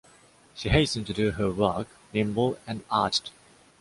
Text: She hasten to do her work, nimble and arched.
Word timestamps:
She 0.55 0.69
hasten 0.69 1.05
to 1.05 1.13
do 1.13 1.29
her 1.29 1.51
work, 1.51 1.87
nimble 2.11 2.57
and 2.65 2.83
arched. 2.89 3.29